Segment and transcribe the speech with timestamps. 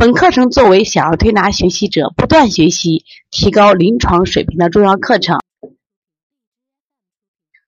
[0.00, 5.40] 本课程作为小儿推拿学习者不断学习、提高临床水平的重要课程。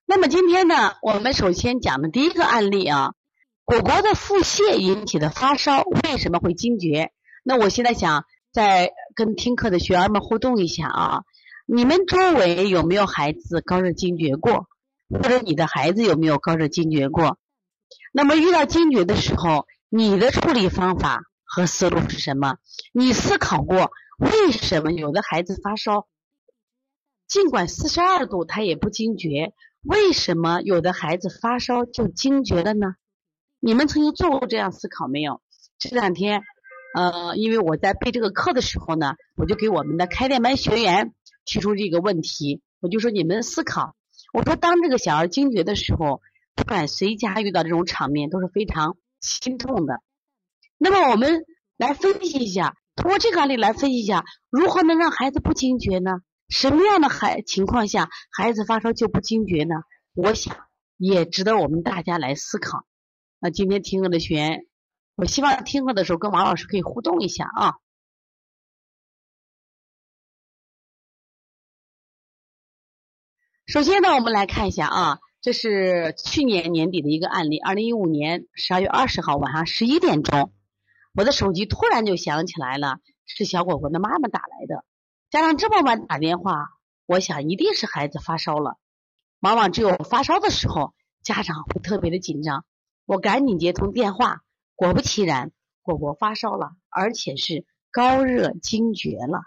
[0.06, 3.12] 那么今天呢，我们首先讲的第一个案例啊，
[3.66, 7.12] 果果的腹泻引起的发烧为什么会惊厥？
[7.44, 11.20] 那我现在想再跟听课的学员们互动一下啊，
[11.66, 14.68] 你们周围有没有孩子高热惊厥过？
[15.10, 17.36] 或者你的孩子有没有高热惊厥过？
[18.10, 21.24] 那么遇到惊厥的时候，你的处理方法？
[21.54, 22.56] 和思路是什么？
[22.92, 26.08] 你思考过为什么有的孩子发烧，
[27.28, 29.52] 尽管四十二度他也不惊厥？
[29.82, 32.94] 为什么有的孩子发烧就惊厥了呢？
[33.60, 35.42] 你们曾经做过这样思考没有？
[35.78, 36.40] 这两天，
[36.94, 41.12] 呃，因为我在备这个课的时候呢，我就给我们的开店班学员
[41.44, 43.94] 提出这个问题，我就说你们思考，
[44.32, 46.22] 我说当这个小儿惊厥的时候，
[46.54, 50.00] 不管谁家遇到这种场面都是非常心痛的。
[50.84, 51.44] 那么我们
[51.76, 56.10] 来分析一下，通过这个案例来分析一下，如何能让孩子不惊厥呢？
[56.48, 59.76] 什么样的孩情况下孩子发烧就不惊厥呢？
[60.12, 60.56] 我想
[60.96, 62.84] 也值得我们大家来思考。
[63.38, 64.66] 那今天听课的学员，
[65.14, 67.74] 我希望听课的时候跟王老师可以互动一下啊。
[73.66, 80.52] 首先呢，我们来看一下啊，这是去年年底的一个案例，二零一五年十二月二十号晚上十一点钟。
[81.14, 84.84] 我的手机突然就响起来了，是小果果的妈妈打来的。
[85.30, 86.70] 家长这么晚打电话，
[87.06, 88.78] 我想一定是孩子发烧了。
[89.40, 92.64] 往往只有发烧的时候，家长会特别的紧张。
[93.04, 94.40] 我赶紧接通电话，
[94.74, 95.52] 果不其然，
[95.82, 99.42] 果果发烧了，而且是高热惊厥了。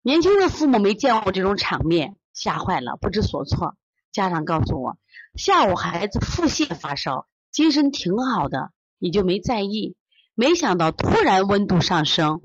[0.00, 3.76] 年轻的父母没见过这种场面，吓坏了，不知所措。
[4.10, 4.96] 家长告诉我，
[5.34, 8.72] 下午孩子腹泻发烧，精神挺好的。
[9.00, 9.96] 你就没在意，
[10.34, 12.42] 没想到突然温度上升，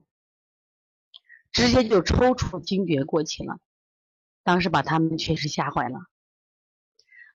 [1.52, 3.60] 直接就抽搐惊厥过去了。
[4.42, 6.00] 当时把他们确实吓坏了。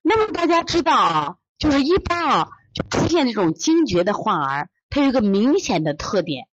[0.01, 6.49] 那么大家知道啊，就是一般啊，就出现这种惊厥的患儿，它有一个明显的特点：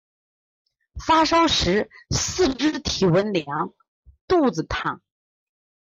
[1.05, 3.73] 发烧时四肢体温凉，
[4.27, 5.01] 肚子烫，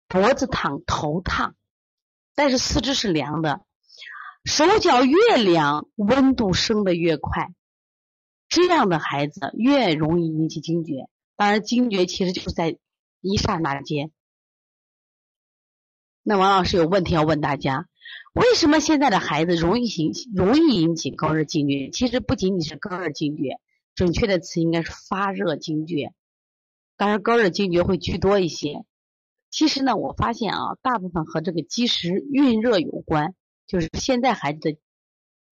[0.08, 1.54] 脖子烫，头烫，
[2.34, 3.66] 但是四肢是凉的。
[4.44, 7.52] 手脚越凉，温度升的越快，
[8.48, 11.08] 这样的孩子越容易引起惊厥。
[11.36, 12.78] 当然，惊厥其实就是在
[13.20, 14.10] 一刹那间。
[16.22, 17.86] 那王老师有问题要问大家：
[18.34, 21.90] 为什么现在的孩子容易引容易引起高热惊厥？
[21.90, 23.60] 其实不仅仅是高热惊厥，
[23.94, 26.14] 准确的词应该是发热惊厥。
[26.96, 28.84] 当然，高热惊厥会居多一些。
[29.50, 33.34] 其实呢，我发现啊，大部分和这个积食蕴热有关。
[33.70, 34.78] 就是现在孩子的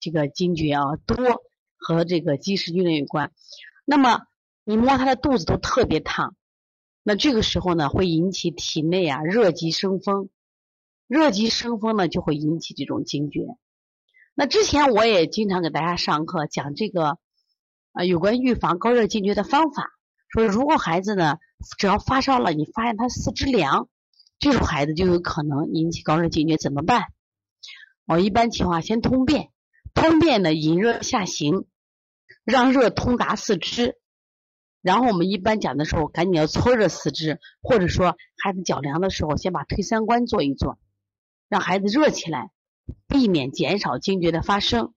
[0.01, 1.17] 这个惊厥啊多
[1.77, 3.31] 和这个积食蕴热有关。
[3.85, 4.23] 那么
[4.65, 6.35] 你摸他的肚子都特别烫，
[7.05, 10.31] 那这个时候呢会引起体内啊热极生风，
[11.07, 13.47] 热极生风呢就会引起这种惊厥。
[14.35, 17.19] 那之前我也经常给大家上课讲这个
[17.93, 19.93] 啊有关预防高热惊厥的方法，
[20.29, 21.39] 说如果孩子呢
[21.79, 23.89] 只要发烧了，你发现他四肢凉，
[24.41, 27.05] 这种孩子就有可能引起高热惊厥，怎么办？
[28.09, 29.51] 我一般情况先通便，
[29.93, 31.67] 通便呢引热下行，
[32.43, 33.99] 让热通达四肢。
[34.81, 40.79] 然后我们一般讲的时候，赶紧要搓热四肢，或者说孩子脚凉的时候，先把推三关做一做，
[41.51, 42.51] 让孩子热起来，
[43.09, 44.95] 避免减少惊厥的发生。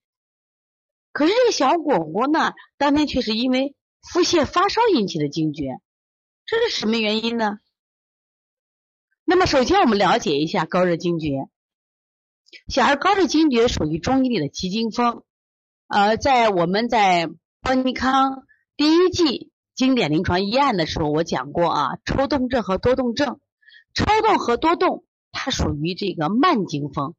[1.12, 5.82] 可是这个小果果呢，当天却是因为腹泻发烧引起的惊厥，
[6.46, 7.60] 这是什么原因呢？
[9.26, 11.50] 那么首先我们了解一下高热惊厥。
[12.68, 15.24] 小儿高热惊厥属于中医里的急惊风，
[15.88, 17.30] 呃，在我们在
[17.62, 18.44] 邦尼康
[18.76, 23.40] 第一季经典临床医案的时候，我讲过啊，抽动症和多动症，
[23.94, 27.16] 抽动和多动它属于这个慢惊风。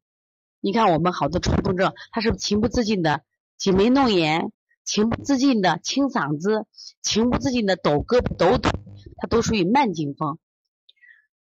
[0.61, 3.23] 你看我们好多抽动症，它是情不自禁的
[3.57, 4.53] 挤眉弄眼，
[4.85, 6.67] 情不自禁的清嗓子，
[7.01, 8.71] 情不自禁的抖胳膊抖腿，
[9.17, 10.39] 它都属于慢惊风。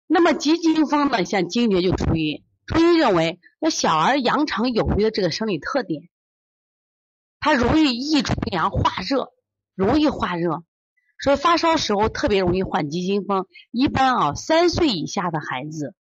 [0.09, 2.43] 那么急惊风呢，像惊厥就属于。
[2.69, 6.11] 中医认为，那小儿阳常有余的这个生理特点，
[7.41, 9.33] 它容易易出阳化热，
[9.75, 10.65] 容易化热，
[11.19, 13.47] 所以发烧时候特别容易患急惊风。
[13.71, 15.95] 一般啊，三岁以下的孩子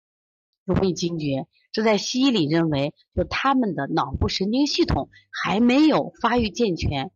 [0.66, 7.12] 容易惊厥，这在西医里认为就他们的脑部神经系统还没有发育健全，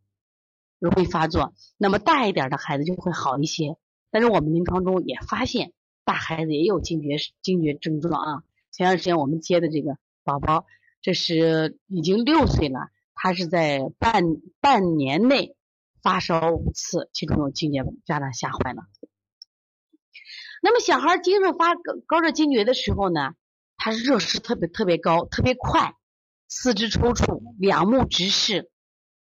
[0.78, 1.52] 容易发作。
[1.76, 3.76] 那么大一点的孩子就会好一些，
[4.10, 5.74] 但是我们临床中也发现
[6.06, 8.42] 大孩子也有惊厥惊厥症状啊。
[8.72, 10.64] 前段时间我们接的这个宝宝，
[11.02, 14.24] 这是已经六岁了，他是在半
[14.60, 15.54] 半年内
[16.02, 18.82] 发烧五次，其中有惊厥，家长吓坏了。
[20.62, 21.74] 那么小孩经常发
[22.06, 23.34] 高热惊厥的时候呢，
[23.76, 25.94] 他热势特别特别高，特别快，
[26.48, 28.70] 四肢抽搐，两目直视，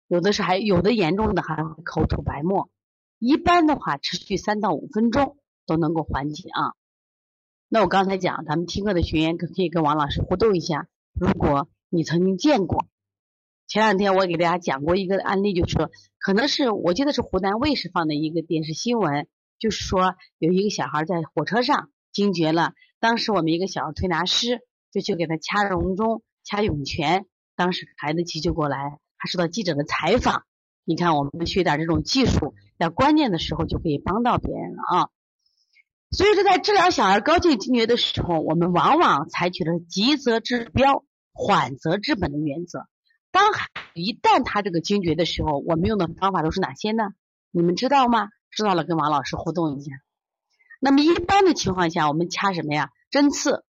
[0.08, 2.70] 有的是还有的严重的还口吐白沫，
[3.18, 6.74] 一般的话持续三到五分钟都能够缓解啊。
[7.74, 10.88] 那我刚才讲，咱们听课的学员可可以跟王老师互动一下。
[11.14, 12.84] 如果你曾经见过，
[13.66, 19.26] 前两天我给大家讲过一个案例，就是说，可能是我记得是湖南卫视放的一个电视新闻，
[19.58, 24.60] 就是说有一个小孩在火车上惊厥了，当时我们一个小儿推拿师
[24.92, 27.24] 就去给他掐膦中、掐涌泉，
[27.56, 30.42] 当时孩子急救过来，还受到记者的采访。
[30.84, 35.08] 你看，我们学点这种技术，在关键的时候就可以帮到别人了啊。
[36.12, 42.86] 所以说，在治疗小儿高静惊厥的时候，我们往往采取的急则治标，缓则治本的原则。
[43.30, 43.50] 当
[43.94, 47.04] 一旦他这个惊厥的时候，我们用的方法都是哪些呢？
[47.50, 48.28] 你们知道吗？
[48.50, 49.90] 知道了，跟王老师互动一下。
[50.80, 52.90] 那么一般的情况下，我们掐什么呀？
[53.10, 53.64] 针刺、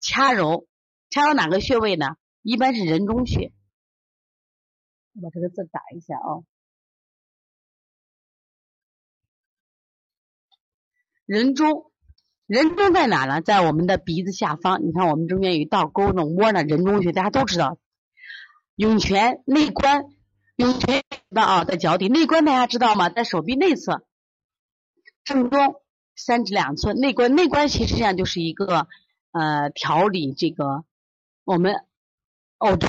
[0.00, 0.68] 掐揉，
[1.10, 2.14] 掐揉哪个穴位呢？
[2.42, 3.52] 一般是人中穴。
[5.14, 6.46] 我把这个字打一下啊。
[11.30, 11.92] 人中，
[12.48, 13.40] 人中在哪呢？
[13.40, 14.84] 在我们的鼻子下方。
[14.84, 16.64] 你看，我们中间有一道沟，那窝呢？
[16.64, 17.78] 人中穴，大家都知道。
[18.74, 20.06] 涌泉内关，
[20.56, 22.08] 涌泉的啊，在脚底。
[22.08, 23.10] 内关大家知道吗？
[23.10, 24.02] 在手臂内侧，
[25.22, 25.76] 正中
[26.16, 26.96] 三指两寸。
[26.96, 28.88] 内关，内关其实上就是一个
[29.30, 30.82] 呃调理这个
[31.44, 31.84] 我们
[32.58, 32.88] 呕吐、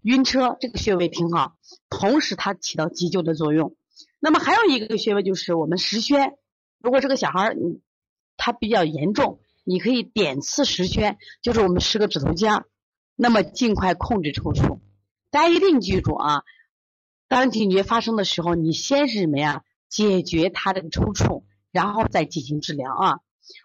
[0.00, 1.58] 晕车这个穴位挺好，
[1.90, 3.76] 同时它起到急救的作用。
[4.18, 6.38] 那么还有一个穴位就是我们石宣。
[6.80, 7.56] 如果这个小孩儿
[8.36, 12.64] 他比较严重，你可以点刺十宣，就是我们十个指头尖，
[13.16, 14.78] 那么尽快控制抽搐。
[15.30, 16.42] 大家一定记住啊，
[17.28, 19.62] 当惊厥发生的时候，你先是什么呀？
[19.88, 23.20] 解决他的抽搐，然后再进行治疗啊。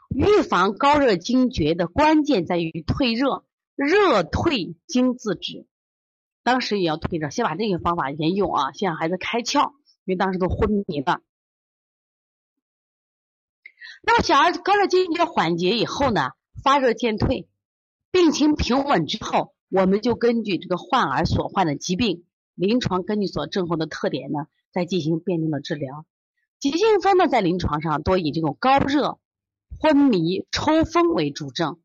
[0.09, 3.43] 预防高热惊厥的关键在于退热，
[3.75, 5.65] 热退经自止。
[6.43, 9.71] 当时也要退热，先把这个方法沿用啊，先让孩子开窍，
[10.05, 11.21] 因为当时都昏迷了。
[14.03, 16.31] 那么小儿高热惊厥缓解以后呢，
[16.63, 17.47] 发热渐退，
[18.11, 22.25] 病情平稳之后，我们就根据这个患儿所患的疾病，
[22.55, 26.05] 临床根据所症候的特点呢，再进行辨证的治疗。
[26.59, 29.19] 急性风呢，在临床上多以这种高热、
[29.79, 31.79] 昏迷、抽风为主症。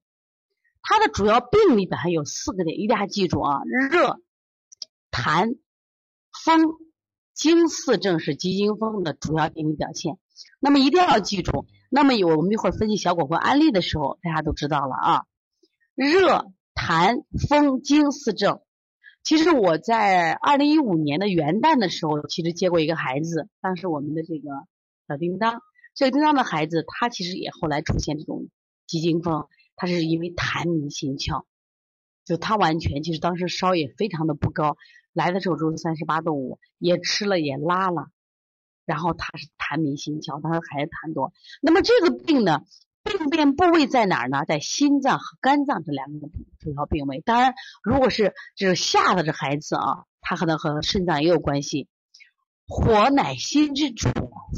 [0.83, 3.61] 它的主要病理表现有四个点，一定要记住啊：
[3.91, 4.21] 热、
[5.11, 5.59] 痰、
[6.45, 6.77] 风、
[7.35, 10.19] 惊四症是急惊风的主要病理表现。
[10.61, 11.67] 那么一定要记住。
[11.91, 15.25] 那么有我们一会儿分析小果果案例的时候，大家都知道了啊。
[15.95, 18.61] 热、痰、风、惊四症。
[19.23, 24.51] 其实我在二零一五年的元旦的时候，其实接过一个孩子，当时我们的这个
[25.09, 25.63] 小叮当，
[25.95, 28.47] 小叮当的孩子，他其实也后来出现这种
[28.87, 31.45] 急惊风，他是因为痰迷心窍，
[32.25, 34.77] 就他完全其实当时烧也非常的不高，
[35.13, 38.07] 来的时候只有三十八度五，也吃了也拉了。
[38.87, 41.33] 然后他是痰迷心窍，他还是痰多。
[41.61, 42.63] 那么这个病呢，
[43.03, 44.45] 病变部位在哪儿呢？
[44.47, 46.29] 在心脏和肝脏这两个
[46.59, 47.21] 主要病位。
[47.21, 51.89] 当然，如果是就是吓的这孩子啊，他可能和肾脏也有关系。
[52.69, 54.09] 火乃心之主，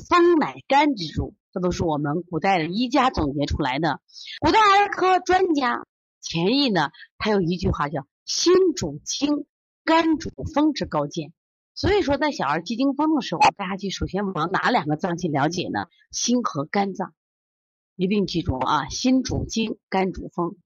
[0.08, 4.00] 风乃肝之主，这都是我们古代的医家总结出来的。
[4.40, 5.87] 古代儿科专家
[6.23, 9.47] 钱毅呢，他有一句话叫“心主清，
[9.85, 11.32] 肝主风”之高见。
[11.78, 15.87] 所以说，在小儿急惊风的时候，大家去首先往哪两个脏器了解呢？
[16.11, 17.14] 心和肝脏，
[17.94, 18.88] 一定记住啊！
[18.88, 20.56] 心主惊，肝主风。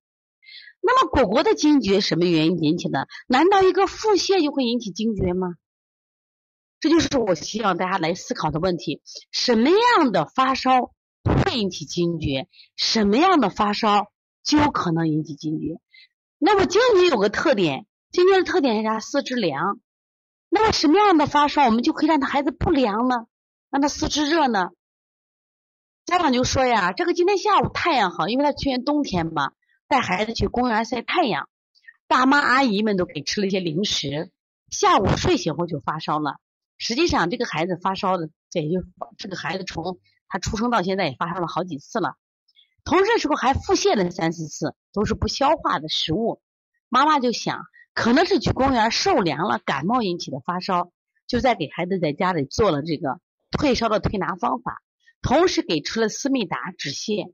[0.80, 3.08] 那么，果果的惊厥什么原因引起的？
[3.26, 5.56] 难道一个腹泻就会引起惊厥吗？
[6.80, 12.48] 这就是我希望大家来思考的问题：什么样的发烧会引起惊厥？
[12.74, 14.10] 什么样的发烧
[14.42, 15.78] 就有可能引起惊厥？
[16.38, 18.98] 那么惊厥有个特点，惊厥的特点是啥？
[18.98, 19.78] 四肢凉。
[20.54, 23.26] 那么什么样的发烧，我们就可以让他孩子不凉呢？
[23.70, 24.68] 让他四肢热呢？
[26.04, 29.52] 家长就说呀，这个今天下午太阳好，因为他去年冬天嘛，
[29.88, 31.48] 带孩子去公园晒太阳，
[32.06, 34.30] 大妈阿姨们都给吃了一些零食，
[34.68, 36.36] 下午睡醒后就发烧了。
[36.76, 42.16] 实际上，这个孩子发烧的，这也就这个孩子从他出生到现在也发烧了好几次了。
[42.84, 46.42] 同时时候还腹泻了三四次，都是不消化的食物。
[46.90, 47.64] 妈妈就想，
[47.94, 50.92] 可能是去公园受凉了，感冒引起的发烧，
[51.26, 53.20] 就在给孩子在家里做了这个
[53.50, 54.82] 退烧的推拿方法，
[55.20, 57.32] 同时给出了思密达止泻。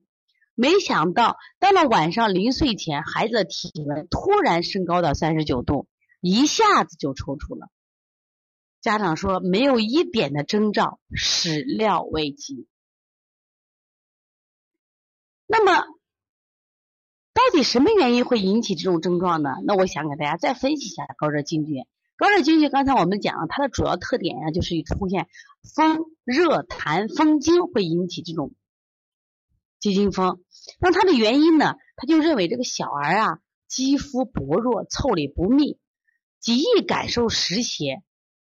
[0.54, 5.86] 没想到到了晚上临睡前，孩子的体温突然升高到三十九度，
[6.20, 7.68] 一下子就抽搐了。
[8.80, 12.66] 家长说没有一点的征兆，始料未及。
[15.46, 15.84] 那么，
[17.48, 19.54] 到底什么原因会引起这种症状呢？
[19.64, 21.86] 那我想给大家再分析一下高热惊厥。
[22.18, 25.28] 高热惊厥刚才我们讲了，它的主要特点呀，就是出现
[25.74, 28.52] 风热痰风惊，会引起这种
[29.80, 30.42] 急惊风。
[30.78, 31.76] 那它的原因呢？
[31.96, 35.78] 他就认为这个小儿啊，肌肤薄弱，腠理不密，
[36.40, 38.02] 极易感受湿邪。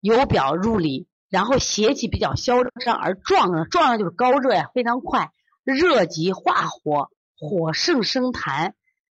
[0.02, 5.32] 由表入里，然后邪气比较嚣张而壮热，壮热就是高热呀，非常快，
[5.64, 7.10] 热极化火，
[7.40, 8.74] 火盛生痰，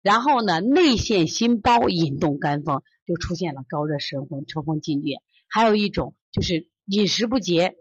[0.08, 5.20] 然后呢内陷心包，引动肝风，就出现了高热神昏、抽风惊厥。
[5.48, 7.74] 还有一种就是饮食不节，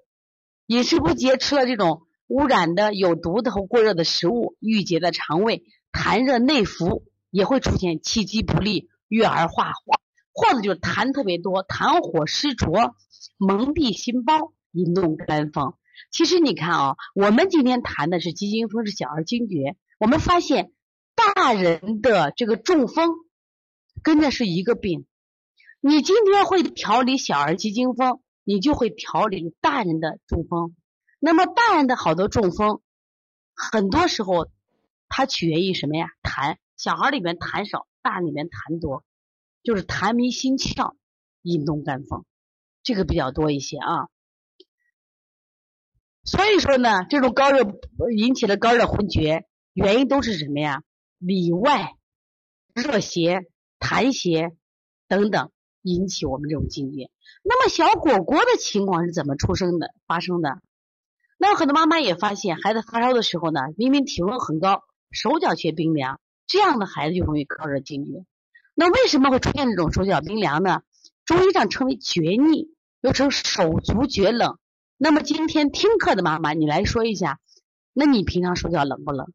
[0.65, 10.01] 饮食不节吃了这种污染的、有毒的和过热的食物，郁结的肠胃，痰热内服，也会出现气机不利，郁而化火。
[10.34, 12.93] 或者就是痰特别多，痰火湿浊，
[13.38, 15.75] 蒙蔽心包，引动肝风。
[16.12, 19.77] 其实你看啊，我们今天谈的是急惊风，是小儿惊厥。
[19.98, 20.74] 我们发现
[21.17, 23.09] 大人的这个中风
[24.03, 25.07] 跟着是一个病。
[25.81, 30.75] 你今天会调理小儿急惊风，你就会调理大人的中风。
[31.19, 32.81] 那么大人的好多中风，
[33.55, 34.47] 很多时候
[35.09, 36.07] 它取决于什么呀？
[36.21, 39.03] 痰，小孩里面痰少，大人里面痰多。
[39.63, 40.95] 就是痰迷心窍，
[41.41, 42.25] 引动肝风，
[42.83, 44.07] 这个比较多一些啊。
[46.24, 47.63] 所以说呢，这种高热
[48.15, 50.83] 引起的高热昏厥，原因都是什么呀？
[51.17, 51.95] 里外
[52.74, 53.47] 热邪、
[53.79, 54.55] 痰邪
[55.07, 57.09] 等等引起我们这种惊厥。
[57.43, 60.62] 那么小果果的情况是怎么出生的、发生的？
[61.38, 68.25] 那么很多妈妈也发现，孩子发烧的时候呢，明明体温很高，手脚却冰凉，这样的孩子就容易高热惊厥。
[68.74, 70.81] 那为什么会出现这种手脚冰凉呢？
[71.25, 74.57] 中医上称为厥逆，又称手足厥冷。
[74.97, 77.39] 那么今天听课的妈妈，你来说一下，
[77.93, 79.31] 那你平常手脚冷不冷？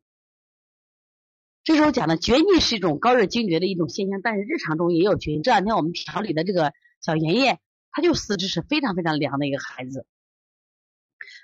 [1.64, 5.40] 这时候讲的厥逆是一种高热惊厥的一种现象，但是日常中也有厥。
[5.42, 10.07] 这两天我们调理的这个小妍妍，她就四肢是非常非常凉的一个孩子。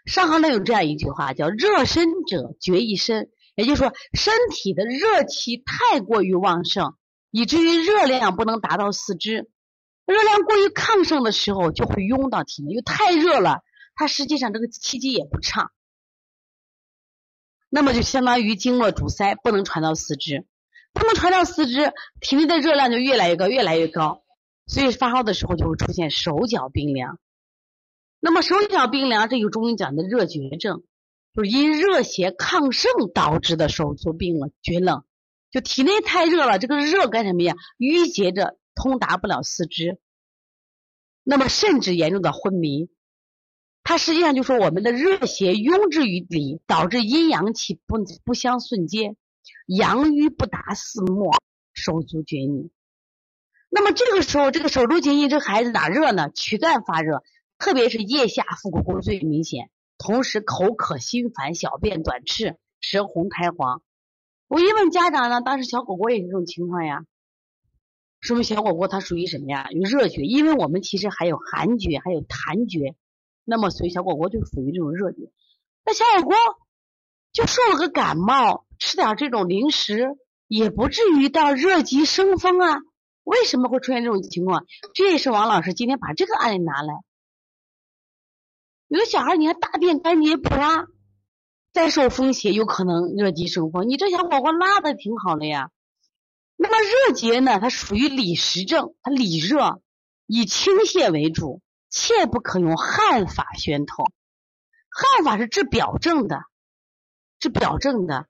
[0.05, 6.95] 上行呢有这样一句话，叫热身者厥一身，也就是说身体的热气太过于旺盛。
[7.31, 9.51] 以至于热量不能达到四肢，
[10.07, 13.61] 热量过于亢盛的时候就会涌到体内，又太热了，
[13.95, 15.71] 它实际上这个气机也不畅，
[17.69, 20.47] 那么就相当于经络阻塞，不能传到四肢，
[20.93, 24.25] 不能传到四肢，体内的热量就越来越高，越来越高，
[24.67, 27.19] 所以发烧的时候就会出现手脚冰凉。
[28.21, 30.83] 那么手脚冰凉，这个中医讲的热厥症，
[31.35, 35.05] 就是因热邪亢盛导致的手足冰冷、厥冷。
[35.51, 37.55] 就体内太热了，这个热干什么呀？
[37.79, 39.99] 淤结着，通达不了四肢，
[41.23, 42.91] 那么甚至严重的昏迷。
[43.89, 49.17] 它实际上就说我们的热邪壅滞于里，导致阴阳气不不相顺接，
[49.65, 51.33] 阳瘀不达四末，
[51.73, 52.71] 手足厥逆。
[53.71, 56.29] 那么这个时候，这个手足厥逆，这孩子哪热呢？
[56.35, 57.23] 躯干发热，
[57.57, 63.81] 特别是腋下腹股沟最明显，同时口渴心烦，小便短赤，舌红苔黄。
[64.49, 67.07] 我一问家长呢，当时小果果也是这种情况呀，
[68.21, 69.67] 说明小果果它属于什么呀？
[69.71, 72.95] 有热厥，因为我们其实还有寒厥，还有痰厥，
[73.51, 75.33] 那么所以小果果就属于这种热厥。
[75.87, 76.37] 那小果果
[77.33, 82.81] 就受了个感冒，吃点这种零食，也不至于到热极生风啊？
[83.25, 84.67] 为什么会出现这种情况？
[84.93, 86.93] 这也是王老师今天把这个案例拿来。
[88.89, 90.87] 有的小孩你看大便干结不拉。
[91.71, 93.89] 再受风邪，有可能热极生风。
[93.89, 95.71] 你这小伙伙拉的挺好的呀。
[96.57, 97.61] 那么热结呢？
[97.61, 99.81] 它属于里实症，它里热，
[100.27, 104.05] 以清泻为主，切不可用汗法宣透。
[104.91, 106.43] 汗法是治表症的，
[107.39, 108.27] 治表症的。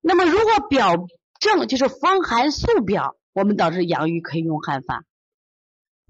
[0.00, 0.96] 那么如果表
[1.40, 5.04] 症就是风寒素表，我们导致阳郁可以用汗法。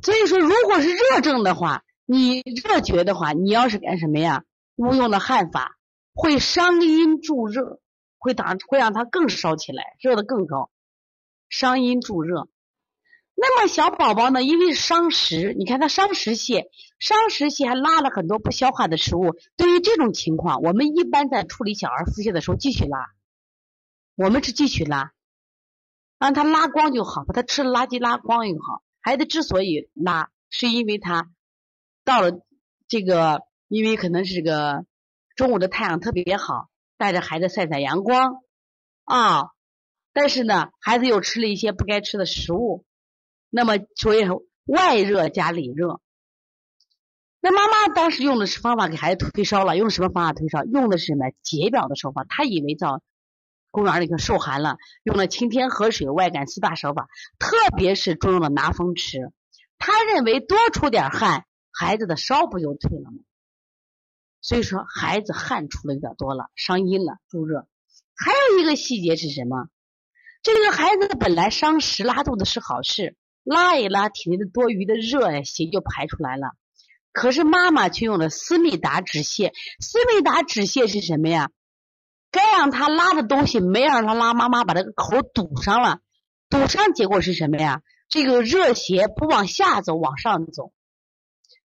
[0.03, 4.45] 所以说，如果是热症的话，你热厥的话，你要是干什么呀？
[4.77, 5.73] 误用了汗法。
[6.19, 7.79] 会伤阴助热，
[8.17, 10.71] 会打会让它更烧起来，热的更高，
[11.51, 12.49] 伤阴助热。
[13.39, 16.65] 那么小宝宝呢，因为伤食，你看他伤食泻，
[16.99, 19.37] 伤食泻还拉了很多不消化的食物。
[19.57, 23.11] 对于这种情况，我们一般在处理小儿腹泻的时候继续拉，
[24.15, 25.13] 我们是继续拉，
[26.19, 28.83] 让他拉光就好，把他吃的垃圾拉光就好。
[29.01, 31.31] 孩子之所以拉，是因为他
[32.05, 32.41] 到了
[32.89, 34.87] 这个，因为可能是个
[35.35, 38.37] 中午的太阳特别好，带着孩子晒晒阳光
[39.05, 39.51] 啊，
[40.15, 42.87] 但是呢，孩子又吃了一些不该吃的食物。
[43.57, 44.23] 那么所以
[44.67, 46.03] 外热加里热，
[47.41, 50.63] 那妈妈当时用的是方法给孩子退烧了，用什么方法退烧？
[50.65, 52.27] 用的是什么解表的手法？
[52.29, 53.01] 他以为叫
[53.71, 57.09] 公园里头受寒了，用了清天河水、外感四大手法，
[57.39, 59.33] 特别是重用了拿风池。
[59.79, 63.21] 他认为多出点汗，孩子的烧不就退了吗？
[64.43, 67.67] 所以说孩子汗出的有点多了，伤阴了，助热。
[68.15, 69.71] 还有一个细节是什么？
[70.43, 73.17] 这个孩子本来伤食拉肚子是好事。
[73.47, 76.51] 拉一拉，体内的多余的热呀邪就排出来了。
[77.13, 79.53] 可是妈妈却用了思密达止泻。
[79.81, 81.51] 思密达止泻是什么呀？
[82.33, 86.01] 该让他拉的东西没让他拉，妈妈把这个口堵上了。
[86.51, 87.83] 堵上结果是什么呀？
[88.09, 90.73] 这个热邪不往下走，往上走，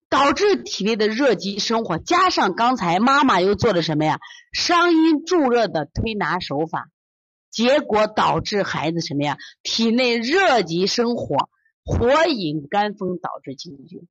[0.08, 1.98] 导致体内的热积生火。
[1.98, 4.20] 加上刚才妈妈又做了什么呀？
[4.54, 6.90] 伤阴助热的推拿手法，
[7.50, 9.38] 结果导致孩子什么呀？
[9.64, 11.50] 体内热积生火。
[11.84, 14.06] 火引肝风导致惊厥，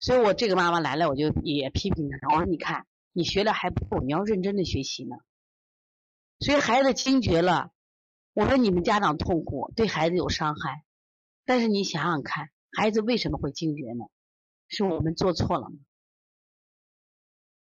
[0.00, 5.16] 所以我这个妈妈来了，我就也批评她，我说你看你学的还不够，你要认真的学习呢。
[6.40, 7.72] 所以孩子惊厥了，
[8.32, 10.84] 我说你们家长痛苦，对孩子有伤害，
[11.44, 14.06] 但是你想想看，孩子为什么会惊厥呢？
[14.68, 15.76] 是我们做错了吗？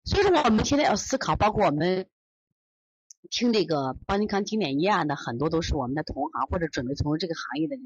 [0.04, 2.08] 所以说我们现在要思考，包括我们。
[3.32, 7.84] 听这个邦尼康经典医案的很多都是我们的同行或者准备从事这个行业的人。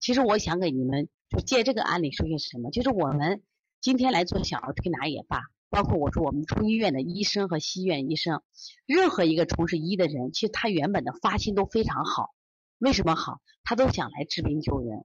[0.00, 3.40] 其实我想给你们就借这个案例说些什么，就是我们
[3.80, 8.42] 今天来做小儿推拿也罢，包括我说我们中医院的医生和西医院医生，
[8.84, 12.34] 任何一个从事医的人，其实他原本的发心都非常好。
[12.78, 13.40] 为什么好？
[13.62, 15.04] 他都想来治病救人。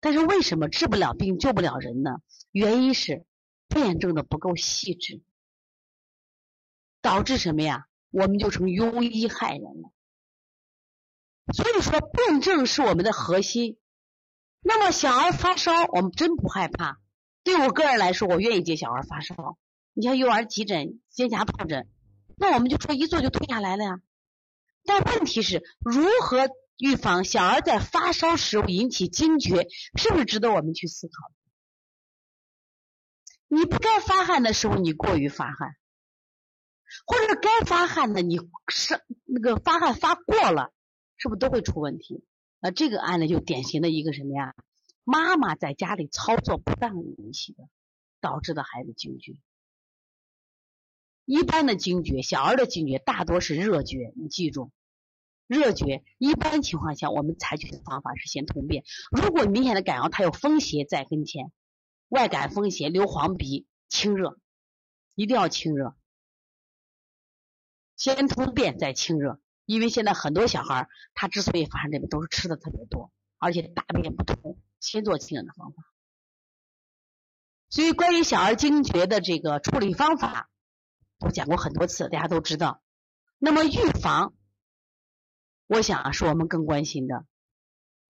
[0.00, 2.16] 但是为什么治不了病救不了人呢？
[2.50, 3.24] 原因是
[3.68, 5.22] 辩证的不够细致，
[7.00, 7.86] 导致什么呀？
[8.12, 9.90] 我们就成庸医害人了，
[11.52, 13.78] 所以说辩证是我们的核心。
[14.60, 17.00] 那么小儿发烧，我们真不害怕。
[17.42, 19.58] 对我个人来说，我愿意接小儿发烧。
[19.94, 21.88] 你像幼儿急诊、肩胛疱疹，
[22.36, 24.00] 那我们就说一做就退下来了呀。
[24.84, 31.32] 但问题是如何预防小儿在发烧时引起惊厥，是不是值得我们去思考？
[33.48, 35.76] 你不该发汗的时候，你过于发汗。
[37.06, 40.72] 或者是该发汗的，你是那个发汗发过了，
[41.16, 42.24] 是不是都会出问题？
[42.60, 44.54] 那这个案例就典型的一个什么呀？
[45.04, 47.68] 妈妈在家里操作不当引起的，
[48.20, 49.36] 导致的孩子惊厥。
[51.24, 54.70] 一般的惊厥，小儿的惊厥大多是热厥，你记住，
[55.46, 58.84] 热厥一般情况下我们采取的方法是先通便。
[59.10, 61.50] 如果明显的感到他有风邪在跟前，
[62.08, 64.38] 外感风邪、流黄鼻、清热，
[65.14, 65.96] 一定要清热。
[68.02, 75.84] 先通便再清热，因为现在很多小孩他之所以发生这个，都是吃的特别多，而且大便不通，先做清热的方法。
[77.68, 80.50] 所以关于小儿惊厥的这个处理方法，
[81.20, 82.82] 我讲过很多次，大家都知道。
[83.38, 83.70] 那么预
[84.02, 84.34] 防，
[85.68, 87.24] 我想啊是我们更关心的，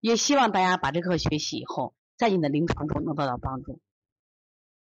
[0.00, 3.78] 也希望大家把这课学习以后，在你的临床中能得到帮助。